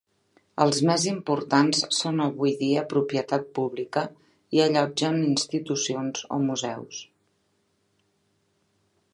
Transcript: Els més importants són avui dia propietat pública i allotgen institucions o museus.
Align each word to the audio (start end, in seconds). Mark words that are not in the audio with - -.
Els 0.63 0.77
més 0.89 1.03
importants 1.09 1.81
són 1.97 2.23
avui 2.25 2.53
dia 2.61 2.85
propietat 2.95 3.45
pública 3.59 4.05
i 4.59 4.63
allotgen 4.69 5.23
institucions 5.29 6.25
o 6.39 6.41
museus. 6.49 7.07